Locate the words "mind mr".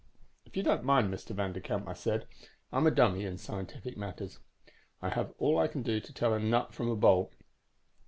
0.83-1.35